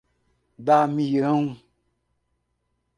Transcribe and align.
Damião 0.65 1.61